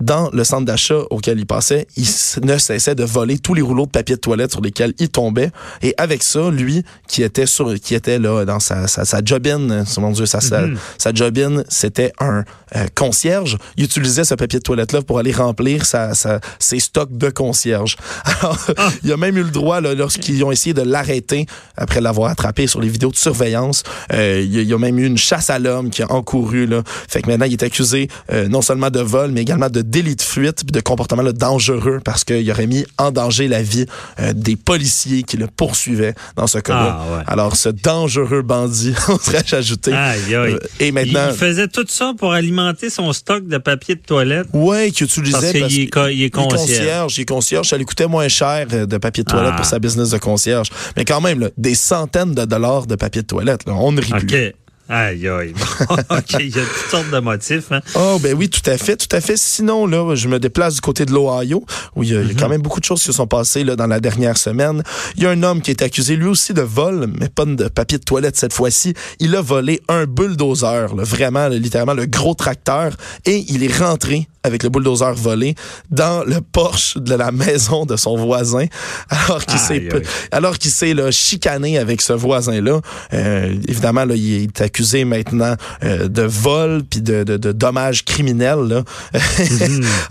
dans 0.00 0.30
le 0.32 0.44
centre 0.44 0.64
d'achat 0.64 1.00
auquel 1.10 1.38
il 1.38 1.46
passait, 1.46 1.86
il 1.96 2.06
ne 2.44 2.58
cessait 2.58 2.94
de 2.94 3.04
voler 3.04 3.38
tous 3.38 3.54
les 3.54 3.62
rouleaux 3.62 3.86
de 3.86 3.90
papier 3.90 4.16
de 4.16 4.20
toilette 4.20 4.52
sur 4.52 4.60
lesquels 4.60 4.94
il 4.98 5.08
tombait. 5.08 5.50
Et 5.82 5.94
avec 5.98 6.22
ça, 6.22 6.50
lui, 6.50 6.84
qui 7.08 7.22
était 7.22 7.46
sur, 7.46 7.74
qui 7.74 7.94
était 7.94 8.18
là 8.18 8.44
dans 8.44 8.60
sa, 8.60 8.86
sa, 8.86 9.04
sa 9.04 9.20
jobine, 9.24 9.70
euh, 9.70 10.00
mon 10.00 10.12
Dieu, 10.12 10.26
sa, 10.26 10.40
sa, 10.40 10.62
sa 10.98 11.12
jobine, 11.12 11.64
c'était 11.68 12.12
un 12.20 12.44
euh, 12.76 12.86
concierge. 12.94 13.58
Il 13.76 13.84
utilisait 13.84 14.24
ce 14.24 14.34
papier 14.34 14.58
de 14.58 14.64
toilette-là 14.64 15.02
pour 15.02 15.18
aller 15.18 15.32
remplir 15.32 15.84
sa, 15.84 16.14
sa, 16.14 16.40
ses 16.58 16.80
stocks 16.80 17.16
de 17.16 17.30
concierge. 17.30 17.96
Alors, 18.24 18.58
il 19.02 19.12
a 19.12 19.16
même 19.16 19.36
eu 19.36 19.42
le 19.42 19.50
droit, 19.50 19.80
là, 19.80 19.94
lorsqu'ils 19.94 20.44
ont 20.44 20.52
essayé 20.52 20.74
de 20.74 20.82
l'arrêter, 20.82 21.46
après 21.76 22.00
l'avoir 22.00 22.30
attrapé 22.30 22.66
sur 22.66 22.80
les 22.80 22.88
vidéos 22.88 23.10
de 23.10 23.16
surveillance, 23.16 23.82
euh, 24.12 24.40
il, 24.44 24.54
y 24.54 24.58
a, 24.58 24.62
il 24.62 24.68
y 24.68 24.72
a 24.72 24.78
même 24.78 24.98
eu 24.98 25.06
une 25.06 25.18
chasse 25.18 25.50
à 25.50 25.58
l'homme 25.58 25.90
qui 25.90 26.02
a 26.02 26.12
encouru. 26.12 26.66
Là. 26.66 26.82
Fait 27.08 27.22
que 27.22 27.28
maintenant, 27.28 27.46
il 27.46 27.52
est 27.52 27.62
accusé 27.62 28.08
euh, 28.32 28.48
non 28.48 28.62
seulement 28.62 28.90
de 28.90 29.00
vol, 29.00 29.30
mais 29.32 29.42
également 29.42 29.70
de 29.70 29.82
délit 29.88 30.16
de 30.16 30.22
fuite 30.22 30.64
puis 30.64 30.72
de 30.72 30.80
comportement 30.80 31.22
là, 31.22 31.32
dangereux 31.32 32.00
parce 32.04 32.24
qu'il 32.24 32.48
aurait 32.50 32.66
mis 32.66 32.84
en 32.98 33.10
danger 33.10 33.48
la 33.48 33.62
vie 33.62 33.86
euh, 34.20 34.32
des 34.32 34.56
policiers 34.56 35.22
qui 35.22 35.36
le 35.36 35.46
poursuivaient 35.46 36.14
dans 36.36 36.46
ce 36.46 36.58
cas-là. 36.58 36.98
Ah, 37.00 37.16
ouais. 37.16 37.22
Alors, 37.26 37.56
ce 37.56 37.68
dangereux 37.68 38.42
bandit, 38.42 38.94
oserais-je 39.08 39.56
ajouter. 39.56 39.92
Aïe, 39.92 40.34
aïe. 40.34 40.52
Euh, 40.54 40.58
et 40.80 40.92
maintenant... 40.92 41.28
Il 41.30 41.36
faisait 41.36 41.68
tout 41.68 41.86
ça 41.88 42.12
pour 42.16 42.32
alimenter 42.32 42.90
son 42.90 43.12
stock 43.12 43.46
de 43.46 43.58
papier 43.58 43.94
de 43.94 44.02
toilette. 44.02 44.46
Ouais, 44.52 44.90
qu'il 44.90 45.06
utilisait 45.06 45.58
Parce 45.58 45.72
qu'il 45.72 45.82
est 45.82 46.24
est 46.26 46.30
concierge. 46.30 47.18
Il 47.18 47.22
est 47.22 47.24
concierge. 47.24 47.68
Ça 47.68 47.76
lui 47.76 47.84
coûtait 47.84 48.06
moins 48.06 48.28
cher 48.28 48.66
euh, 48.72 48.86
de 48.86 48.98
papier 48.98 49.24
de 49.24 49.30
toilette 49.30 49.52
Ah. 49.54 49.56
pour 49.56 49.66
sa 49.66 49.78
business 49.78 50.10
de 50.10 50.18
concierge. 50.18 50.68
Mais 50.96 51.04
quand 51.04 51.20
même, 51.20 51.40
là, 51.40 51.48
des 51.56 51.74
centaines 51.74 52.34
de 52.34 52.44
dollars 52.44 52.86
de 52.86 52.96
papier 52.96 53.22
de 53.22 53.26
toilette. 53.26 53.66
Là, 53.66 53.74
on 53.74 53.92
ne 53.92 54.00
rit 54.00 54.12
plus. 54.12 54.52
Aïe, 54.88 55.28
aïe. 55.28 55.52
OK, 55.90 56.36
il 56.40 56.56
y 56.56 56.58
a 56.58 56.62
toutes 56.62 56.90
sortes 56.90 57.10
de 57.10 57.18
motifs. 57.18 57.70
Hein? 57.70 57.80
Oh, 57.94 58.18
ben 58.22 58.34
oui, 58.34 58.48
tout 58.48 58.68
à 58.70 58.78
fait, 58.78 58.96
tout 58.96 59.14
à 59.14 59.20
fait. 59.20 59.36
Sinon, 59.36 59.86
là, 59.86 60.14
je 60.14 60.28
me 60.28 60.38
déplace 60.38 60.76
du 60.76 60.80
côté 60.80 61.04
de 61.04 61.12
l'Ohio, 61.12 61.62
où 61.94 62.02
il 62.04 62.10
y, 62.10 62.16
a, 62.16 62.20
a 62.20 62.34
quand 62.38 62.48
même 62.48 62.62
beaucoup 62.62 62.80
de 62.80 62.86
choses 62.86 63.00
qui 63.00 63.06
se 63.06 63.12
sont 63.12 63.26
passées 63.26 63.64
là, 63.64 63.76
dans 63.76 63.86
la 63.86 64.00
dernière 64.00 64.38
semaine. 64.38 64.82
Il 65.16 65.24
y 65.24 65.26
a 65.26 65.30
un 65.30 65.42
homme 65.42 65.60
qui 65.60 65.70
est 65.70 65.82
accusé, 65.82 66.16
lui 66.16 66.28
aussi, 66.28 66.54
de 66.54 66.62
vol, 66.62 67.06
mais 67.20 67.28
pas 67.28 67.44
de 67.44 67.68
papier 67.68 67.98
de 67.98 68.04
toilette 68.04 68.36
cette 68.36 68.54
fois-ci. 68.54 68.94
Il 69.20 69.36
a 69.36 69.42
volé 69.42 69.80
un 69.88 70.06
bulldozer, 70.06 70.94
là, 70.94 71.02
vraiment, 71.04 71.48
là, 71.48 71.56
littéralement, 71.58 71.94
le 71.94 72.06
gros 72.06 72.34
tracteur, 72.34 72.96
et 73.26 73.44
il 73.48 73.62
est 73.64 73.78
rentré 73.78 74.26
avec 74.42 74.62
le 74.62 74.70
bulldozer 74.70 75.12
volé 75.14 75.54
dans 75.90 76.24
le 76.24 76.40
Porsche 76.40 76.96
de 76.96 77.14
la 77.14 77.30
maison 77.30 77.84
de 77.84 77.96
son 77.96 78.16
voisin, 78.16 78.64
alors 79.10 79.44
qu'il 79.44 79.58
s'est 79.58 79.88
alors 80.32 80.56
qu'il 80.58 80.70
s'est 80.70 80.94
chicané 81.12 81.76
avec 81.76 82.00
ce 82.00 82.14
voisin-là. 82.14 82.80
Euh, 83.12 83.54
évidemment, 83.68 84.04
là, 84.04 84.14
il 84.14 84.44
est 84.44 84.60
accusé 84.62 84.77
maintenant 85.04 85.54
euh, 85.84 86.08
de 86.08 86.22
vol 86.22 86.82
puis 86.88 87.00
de, 87.02 87.24
de, 87.24 87.36
de 87.36 87.52
dommages 87.52 88.04
criminels. 88.04 88.60
Là. 88.68 88.82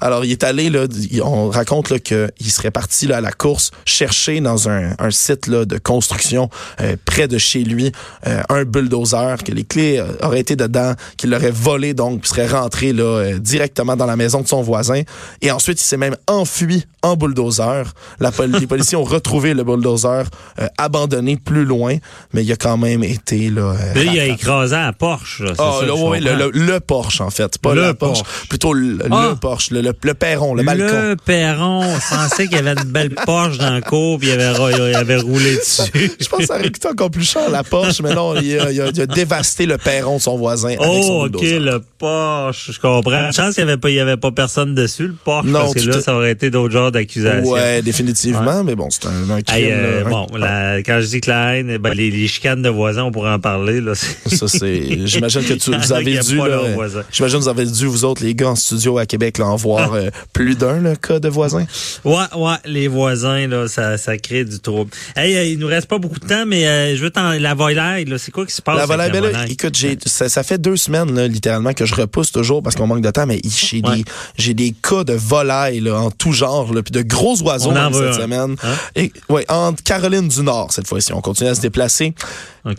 alors, 0.01 0.25
il 0.25 0.31
est 0.31 0.43
allé, 0.43 0.69
là, 0.69 0.85
il- 1.11 1.21
on 1.21 1.49
raconte 1.49 1.89
là, 1.89 1.99
qu'il 1.99 2.51
serait 2.51 2.71
parti 2.71 3.07
là, 3.07 3.17
à 3.17 3.21
la 3.21 3.31
course 3.31 3.71
chercher 3.85 4.39
dans 4.41 4.69
un, 4.69 4.91
un 4.99 5.11
site 5.11 5.47
là, 5.47 5.65
de 5.65 5.77
construction 5.77 6.49
euh, 6.81 6.95
près 7.05 7.27
de 7.27 7.37
chez 7.37 7.63
lui 7.63 7.91
euh, 8.27 8.41
un 8.49 8.63
bulldozer, 8.63 9.37
que 9.43 9.51
les 9.51 9.63
clés 9.63 9.99
euh, 9.99 10.05
auraient 10.25 10.39
été 10.39 10.55
dedans, 10.55 10.93
qu'il 11.17 11.29
l'aurait 11.29 11.51
volé, 11.51 11.93
donc, 11.93 12.21
puis 12.21 12.29
serait 12.29 12.47
rentré 12.47 12.93
là, 12.93 13.03
euh, 13.03 13.39
directement 13.39 13.95
dans 13.95 14.05
la 14.05 14.15
maison 14.15 14.41
de 14.41 14.47
son 14.47 14.61
voisin. 14.61 15.01
Et 15.41 15.51
ensuite, 15.51 15.79
il 15.81 15.83
s'est 15.83 15.97
même 15.97 16.15
enfui 16.27 16.85
en 17.01 17.15
bulldozer. 17.15 17.83
La, 18.19 18.31
pol- 18.31 18.51
les 18.59 18.67
policiers 18.67 18.97
ont 18.97 19.03
retrouvé 19.03 19.53
le 19.53 19.63
bulldozer 19.63 20.23
euh, 20.59 20.67
abandonné 20.77 21.37
plus 21.37 21.65
loin, 21.65 21.95
mais 22.33 22.43
il 22.43 22.51
a 22.51 22.55
quand 22.55 22.77
même 22.77 23.03
été 23.03 23.49
là. 23.49 23.73
Là, 23.95 24.03
il 24.03 24.19
a 24.19 24.27
Porsche. 24.97 25.41
là, 25.43 25.51
Ah, 25.57 25.71
ça 25.81 25.85
je 25.87 25.91
oui, 25.91 26.19
le, 26.19 26.35
le, 26.35 26.49
le 26.53 26.79
Porsche, 26.79 27.21
en 27.21 27.29
fait. 27.29 27.57
Pas 27.57 27.73
Le 27.75 27.93
Porsche. 27.93 28.23
Porsche. 28.23 28.47
Plutôt 28.49 28.73
le, 28.73 28.97
Ah. 29.11 29.35
Porsche, 29.39 29.71
le, 29.71 29.81
le, 29.81 29.93
le 30.01 30.13
perron, 30.13 30.53
le 30.55 30.63
balcon. 30.63 30.85
Le 30.85 31.15
perron, 31.15 31.81
on 31.83 32.15
pensait 32.15 32.47
qu'il 32.47 32.55
y 32.57 32.59
avait 32.59 32.71
une 32.81 32.89
belle 32.89 33.15
Porsche 33.25 33.57
dans 33.57 33.73
le 33.75 33.81
cours, 33.81 34.19
puis 34.19 34.29
il 34.29 34.39
avait, 34.39 34.89
il 34.89 34.95
avait 34.95 35.17
roulé 35.17 35.55
dessus. 35.57 36.11
Je 36.19 36.27
pense 36.27 36.39
que 36.41 36.45
ça 36.45 36.55
aurait 36.55 36.71
coûté 36.71 36.87
encore 36.87 37.11
plus 37.11 37.29
cher, 37.29 37.49
la 37.49 37.63
Porsche, 37.63 38.01
mais 38.01 38.13
non, 38.13 38.35
il 38.35 38.59
a, 38.59 38.71
il 38.71 38.81
a- 38.81 38.87
il 38.87 39.01
a 39.01 39.05
dévasté 39.05 39.65
le 39.65 39.77
perron 39.77 40.17
de 40.17 40.21
son 40.21 40.37
voisin 40.37 40.69
avec 40.69 40.81
son 40.81 40.87
Oh, 41.21 41.25
OK, 41.25 41.31
bulldozer. 41.31 41.59
le 41.59 41.81
Porsche, 41.97 42.71
je 42.73 42.79
comprends. 42.79 43.31
Chance 43.31 43.55
qu'il 43.55 43.65
n'y 43.65 43.71
avait, 43.71 43.79
pas- 43.79 43.89
il 43.89 43.95
y 43.95 43.99
avait 43.99 44.17
pas 44.17 44.31
personne 44.31 44.73
dessus, 44.75 45.07
le 45.07 45.13
Porsche, 45.23 45.47
Non, 45.47 45.59
parce 45.59 45.73
que 45.73 45.79
là, 45.89 46.01
ça 46.01 46.15
aurait 46.15 46.31
été 46.31 46.49
d'autres 46.49 46.73
genres 46.73 46.91
d'accusations. 46.91 47.49
Ouais, 47.51 47.81
définitivement, 47.81 48.63
mais 48.63 48.75
bon, 48.75 48.89
c'est 48.89 49.05
un, 49.07 49.29
un 49.29 49.41
crime. 49.41 49.57
Hey, 49.65 49.71
euh, 49.71 50.05
un- 50.05 50.09
bon, 50.09 50.27
la- 50.37 50.77
quand 50.83 50.99
je 51.01 51.07
dis 51.07 51.21
que 51.21 51.29
la 51.29 51.55
haine, 51.57 51.77
ben, 51.77 51.93
les, 51.93 52.09
les 52.11 52.27
chicanes 52.27 52.61
de 52.61 52.69
voisins, 52.69 53.03
on 53.03 53.11
pourrait 53.11 53.31
en 53.31 53.39
parler. 53.39 53.81
Là, 53.81 53.93
Ça, 53.95 54.46
Ça, 54.47 54.59
c'est. 54.59 55.05
J'imagine 55.07 55.43
que 55.43 55.53
tu, 55.53 55.75
vous 55.75 55.93
avez 55.93 56.19
dû. 56.19 56.39
J'imagine 57.11 57.39
vous 57.39 57.47
avez 57.47 57.65
dû, 57.65 57.85
vous 57.85 58.05
autres, 58.05 58.23
les 58.23 58.35
gars 58.35 58.49
en 58.49 58.55
studio 58.55 58.97
à 58.97 59.05
Québec, 59.05 59.37
là, 59.37 59.47
en 59.47 59.55
voir 59.55 59.93
euh, 59.93 60.09
plus 60.33 60.55
d'un 60.55 60.79
le 60.79 60.95
cas 60.95 61.19
de 61.19 61.29
voisins? 61.29 61.65
Ouais, 62.03 62.25
ouais, 62.35 62.55
les 62.65 62.87
voisins, 62.87 63.47
là, 63.47 63.67
ça, 63.67 63.97
ça 63.97 64.17
crée 64.17 64.45
du 64.45 64.59
trouble. 64.59 64.91
Hey, 65.15 65.35
euh, 65.35 65.45
il 65.45 65.59
nous 65.59 65.67
reste 65.67 65.87
pas 65.87 65.97
beaucoup 65.97 66.19
de 66.19 66.27
temps, 66.27 66.45
mais 66.45 66.67
euh, 66.67 66.95
je 66.95 67.03
veux 67.03 67.09
t'en. 67.09 67.33
La 67.37 67.53
volaille, 67.53 68.05
là, 68.05 68.17
c'est 68.17 68.31
quoi 68.31 68.45
qui 68.45 68.53
se 68.53 68.61
passe? 68.61 68.77
La 68.77 68.85
volaille, 68.85 69.11
ben 69.11 69.23
là, 69.23 69.45
écoute, 69.47 69.75
j'ai, 69.75 69.97
ça, 70.05 70.29
ça, 70.29 70.43
fait 70.43 70.57
deux 70.57 70.77
semaines, 70.77 71.13
là, 71.13 71.27
littéralement, 71.27 71.73
que 71.73 71.85
je 71.85 71.95
repousse 71.95 72.31
toujours 72.31 72.63
parce 72.63 72.75
qu'on 72.75 72.87
manque 72.87 73.01
de 73.01 73.11
temps, 73.11 73.25
mais 73.25 73.41
j'ai 73.43 73.81
des, 73.81 74.03
j'ai 74.37 74.53
des 74.53 74.71
cas 74.71 75.03
de 75.03 75.13
volaille, 75.13 75.79
là, 75.79 75.99
en 75.99 76.11
tout 76.11 76.31
genre, 76.31 76.73
là, 76.73 76.81
puis 76.81 76.91
de 76.91 77.01
gros 77.01 77.41
oiseaux 77.41 77.73
cette 77.93 78.13
semaine. 78.13 78.55
Hein? 78.63 78.75
Et, 78.95 79.11
ouais, 79.29 79.45
en 79.49 79.73
Caroline 79.73 80.27
du 80.27 80.41
Nord, 80.41 80.71
cette 80.71 80.87
fois-ci. 80.87 81.13
On 81.13 81.21
continue 81.21 81.49
à 81.49 81.55
se 81.55 81.61
déplacer. 81.61 82.13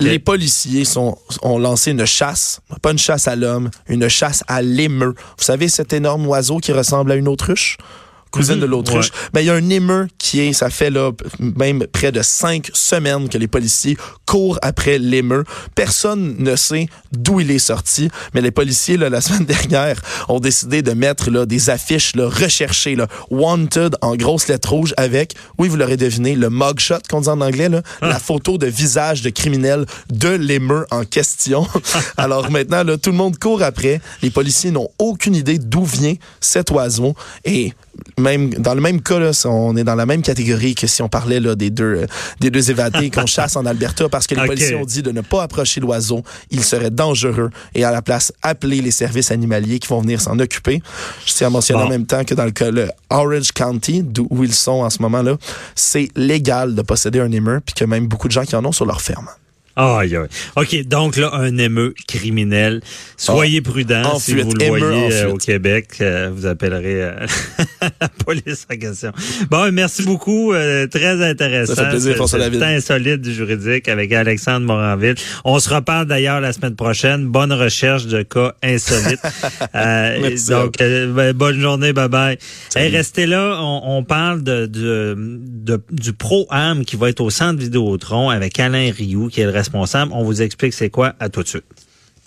Les 0.00 0.18
policiers 0.18 0.85
sont, 0.85 1.18
ont 1.42 1.59
lancé 1.59 1.92
une 1.92 2.04
chasse, 2.04 2.61
pas 2.83 2.92
une 2.92 2.99
chasse 2.99 3.28
à 3.28 3.37
l'homme, 3.37 3.71
une 3.88 4.09
chasse 4.09 4.45
à 4.47 4.62
l'émeu. 4.62 5.14
Vous 5.38 5.45
savez, 5.45 5.68
cet 5.68 5.92
énorme 5.92 6.26
oiseau 6.26 6.59
qui 6.59 6.73
ressemble 6.73 7.12
à 7.12 7.16
une 7.16 7.28
autruche? 7.28 7.78
Cousine 8.38 8.61
de. 8.61 8.68
Mais 9.35 9.42
il 9.42 9.47
y 9.47 9.50
a 9.50 9.54
un 9.54 9.68
émeu 9.71 10.09
qui 10.18 10.40
est, 10.40 10.52
ça 10.52 10.71
fait 10.71 10.90
là 10.90 11.12
même 11.38 11.87
près 11.87 12.12
de 12.12 12.23
cinq 12.23 12.71
semaines 12.73 13.28
que 13.28 13.38
les 13.38 13.49
policiers 13.49 13.97
courent 14.26 14.59
après 14.62 14.99
l'émeu. 14.99 15.45
Personne 15.75 16.37
ne 16.38 16.57
sait 16.57 16.88
d'où 17.12 17.40
il 17.40 17.50
est 17.50 17.59
sorti, 17.59 18.11
mais 18.35 18.40
les 18.40 18.50
policiers 18.50 18.97
là, 18.97 19.09
la 19.09 19.21
semaine 19.28 19.45
dernière 19.45 20.00
ont 20.28 20.40
décidé 20.40 20.83
de 20.83 20.92
mettre 20.92 21.30
là 21.30 21.47
des 21.47 21.71
affiches 21.71 22.14
là 22.14 22.28
recherchées 22.28 22.97
là, 22.97 23.07
wanted 23.30 23.97
en 24.00 24.16
grosses 24.16 24.49
lettres 24.49 24.71
rouges 24.71 24.95
avec, 24.97 25.35
oui 25.59 25.68
vous 25.68 25.76
l'aurez 25.76 25.97
deviné, 25.97 26.35
le 26.35 26.50
mugshot 26.50 26.99
qu'on 27.09 27.21
dit 27.23 27.28
en 27.28 27.40
anglais 27.40 27.68
là, 27.68 27.83
ah. 28.00 28.09
la 28.09 28.18
photo 28.18 28.59
de 28.59 28.66
visage 28.66 29.23
de 29.23 29.30
criminel 29.30 29.87
de 30.11 30.30
l'émeu 30.30 30.87
en 30.90 31.04
question. 31.04 31.66
Alors 32.16 32.50
maintenant 32.50 32.85
là, 32.85 32.97
tout 32.97 33.11
le 33.11 33.16
monde 33.16 33.38
court 33.38 33.62
après. 33.62 34.00
Les 34.23 34.30
policiers 34.30 34.71
n'ont 34.71 34.88
aucune 34.99 35.35
idée 35.35 35.59
d'où 35.59 35.85
vient 35.85 36.14
cet 36.40 36.71
oiseau 36.71 37.14
et 37.45 37.73
même 38.18 38.27
dans 38.37 38.75
le 38.75 38.80
même 38.80 39.00
cas, 39.00 39.18
là, 39.18 39.30
on 39.47 39.76
est 39.76 39.85
dans 39.85 39.94
la 39.94 40.06
même 40.06 40.23
catégorie 40.23 40.75
que 40.75 40.87
si 40.87 41.02
on 41.02 41.08
parlait 41.08 41.40
là, 41.40 41.54
des 41.54 41.70
deux 41.70 41.85
euh, 41.85 42.06
des 42.40 42.50
deux 42.50 42.70
évadés 42.70 43.11
qu'on 43.11 43.26
chasse 43.26 43.56
en 43.56 43.66
Alberta 43.66 44.08
parce 44.08 44.26
que 44.26 44.35
les 44.35 44.47
policiers 44.47 44.76
ont 44.76 44.85
dit 44.85 45.02
de 45.02 45.11
ne 45.11 45.20
pas 45.20 45.42
approcher 45.42 45.80
l'oiseau, 45.80 46.23
il 46.50 46.62
serait 46.62 46.90
dangereux 46.90 47.50
et 47.75 47.85
à 47.85 47.90
la 47.90 48.02
place 48.02 48.32
appeler 48.42 48.80
les 48.80 48.90
services 48.90 49.30
animaliers 49.30 49.78
qui 49.78 49.88
vont 49.88 50.00
venir 50.00 50.20
s'en 50.20 50.38
occuper. 50.38 50.82
Je 51.26 51.32
tiens 51.35 51.49
à 51.49 51.50
mentionner 51.50 51.82
en 51.82 51.88
même 51.88 52.06
temps 52.06 52.25
que 52.25 52.35
dans 52.35 52.44
le 52.44 52.50
cas 52.50 52.70
le 52.70 52.90
Orange 53.11 53.52
County 53.52 54.02
d'où 54.02 54.28
ils 54.42 54.54
sont 54.54 54.82
en 54.82 54.90
ce 54.90 55.00
moment-là, 55.02 55.37
c'est 55.75 56.08
légal 56.16 56.75
de 56.75 56.82
posséder 56.82 57.20
un 57.20 57.32
émeu 57.32 57.61
puis 57.64 57.75
que 57.75 57.85
même 57.85 58.06
beaucoup 58.06 58.28
de 58.28 58.32
gens 58.32 58.44
qui 58.44 58.56
en 58.56 58.64
ont 58.64 58.73
sur 58.73 58.87
leur 58.87 59.00
ferme. 59.00 59.28
Aïe, 59.78 60.16
aïe. 60.16 60.26
OK, 60.56 60.88
donc 60.88 61.16
là, 61.16 61.30
un 61.35 61.56
émeu 61.56 61.94
criminel. 62.08 62.80
Soyez 63.16 63.62
ah, 63.64 63.70
prudents 63.70 64.18
si 64.18 64.35
vous 64.35 64.50
le 64.52 64.66
voyez 64.66 65.12
euh, 65.12 65.30
au 65.30 65.37
Québec. 65.37 65.99
Euh, 66.00 66.30
vous 66.35 66.47
appellerez 66.47 67.00
euh, 67.00 67.26
la 68.00 68.08
police 68.25 68.66
en 68.73 68.76
question. 68.76 69.12
Bon, 69.49 69.73
merci 69.73 70.02
beaucoup. 70.02 70.52
très 70.90 71.23
intéressant. 71.25 71.76
Ça 71.76 71.85
fait 71.85 71.90
plaisir, 71.90 72.16
François 72.16 72.40
David. 72.40 72.61
insolite 72.61 73.20
du 73.20 73.32
juridique 73.32 73.88
avec 73.88 74.12
Alexandre 74.12 74.66
Moranville. 74.66 75.14
On 75.44 75.61
se 75.61 75.73
reparle 75.73 76.06
d'ailleurs 76.06 76.40
la 76.40 76.52
semaine 76.52 76.75
prochaine. 76.75 77.28
Bonne 77.28 77.52
recherche 77.52 78.06
de 78.06 78.23
cas 78.23 78.54
insolites. 78.64 79.23
donc, 80.49 80.75
ben, 80.78 81.32
bonne 81.35 81.61
journée. 81.61 81.92
Bye-bye. 81.92 82.37
Hey, 82.75 82.88
restez 82.90 83.26
là. 83.26 83.61
On, 83.62 84.02
parle 84.02 84.42
de, 84.42 84.66
de, 84.66 85.80
du 85.92 86.12
Pro-Am 86.14 86.85
qui 86.85 86.97
va 86.97 87.11
être 87.11 87.20
au 87.20 87.30
centre 87.30 87.61
Vidéotron 87.61 88.30
avec 88.30 88.58
Alain 88.58 88.90
Rioux, 88.90 89.28
qui 89.28 89.40
est 89.40 89.44
le 89.44 89.50
On 90.13 90.25
vous 90.25 90.43
explique 90.43 90.75
c'est 90.75 90.91
quoi. 90.91 91.15
À 91.21 91.29
tout 91.29 91.43
de 91.43 91.49
suite. 91.49 91.65